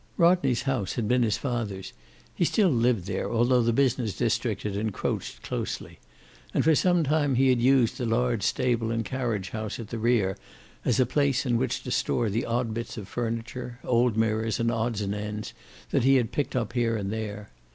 Rodney's 0.17 0.63
house 0.63 0.93
had 0.93 1.07
been 1.07 1.21
his 1.21 1.37
father's. 1.37 1.93
He 2.33 2.43
still 2.43 2.71
lived 2.71 3.05
there, 3.05 3.29
although 3.31 3.61
the 3.61 3.71
business 3.71 4.17
district 4.17 4.63
had 4.63 4.75
encroached 4.75 5.43
closely. 5.43 5.99
And 6.55 6.63
for 6.63 6.73
some 6.73 7.03
time 7.03 7.35
he 7.35 7.49
had 7.49 7.61
used 7.61 7.99
the 7.99 8.07
large 8.07 8.41
stable 8.41 8.89
and 8.89 9.05
carriage 9.05 9.51
house 9.51 9.77
at 9.79 9.89
the 9.89 9.99
rear 9.99 10.37
as 10.83 10.99
a 10.99 11.05
place 11.05 11.45
in 11.45 11.55
which 11.55 11.83
to 11.83 11.91
store 11.91 12.31
the 12.31 12.47
odd 12.47 12.73
bits 12.73 12.97
of 12.97 13.07
furniture, 13.07 13.77
old 13.83 14.17
mirrors 14.17 14.59
and 14.59 14.71
odds 14.71 15.01
and 15.01 15.13
ends 15.13 15.53
that 15.91 16.03
he 16.03 16.15
had 16.15 16.31
picked 16.31 16.55
up 16.55 16.73
here 16.73 16.97
and 16.97 17.11
there. 17.13 17.51